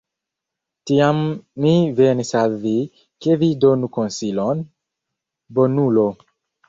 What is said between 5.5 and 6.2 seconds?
bonulo!